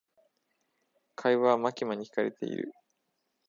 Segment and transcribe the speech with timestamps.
[1.15, 2.73] 会話はマキマに聞かれている。